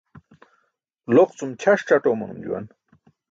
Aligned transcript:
Loq 1.15 1.29
cum 1.37 1.51
ćʰas 1.61 1.81
caṭ 1.87 2.03
oomanum 2.09 2.39
juwan. 2.43 2.65